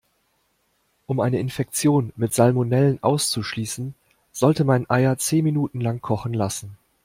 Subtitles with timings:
[1.05, 3.93] Um eine Infektion mit Salmonellen auszuschließen,
[4.31, 6.75] sollte man Eier zehn Minuten lang kochen lassen.